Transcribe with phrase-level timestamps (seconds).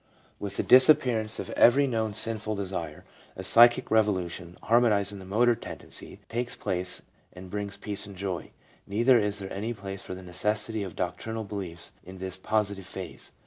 [0.39, 3.03] With the disappearance of every known sinful desire,
[3.35, 8.49] a psychic revolution, harmonizing the motor tendencies, takes place and brings peace and joy.
[8.87, 13.31] Neither is there any place for the necessity of doctrinal beliefs in this "positive phase."